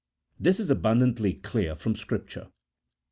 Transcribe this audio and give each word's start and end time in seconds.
This 0.39 0.59
is 0.59 0.71
abundantly 0.71 1.33
clear 1.35 1.75
from 1.75 1.93
Scripture. 1.95 2.47